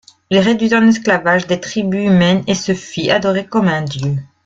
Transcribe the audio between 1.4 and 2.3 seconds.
des tribus